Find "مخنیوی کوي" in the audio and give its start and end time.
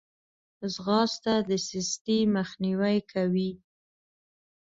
2.35-3.51